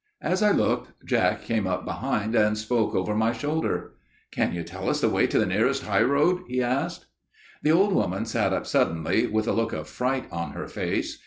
As 0.23 0.41
I 0.41 0.49
looked 0.49 1.05
Jack 1.05 1.43
came 1.43 1.67
up 1.67 1.85
behind 1.85 2.33
and 2.33 2.57
spoke 2.57 2.95
over 2.95 3.13
my 3.13 3.31
shoulder. 3.33 3.91
"'Can 4.31 4.51
you 4.51 4.63
tell 4.63 4.89
us 4.89 4.99
the 4.99 5.09
way 5.11 5.27
to 5.27 5.37
the 5.37 5.45
nearest 5.45 5.83
high 5.83 6.01
road?' 6.01 6.41
he 6.47 6.59
asked. 6.63 7.05
"The 7.61 7.71
old 7.73 7.93
woman 7.93 8.25
sat 8.25 8.51
up 8.51 8.65
suddenly, 8.65 9.27
with 9.27 9.47
a 9.47 9.53
look 9.53 9.73
of 9.73 9.87
fright 9.87 10.25
on 10.31 10.53
her 10.53 10.67
face. 10.67 11.19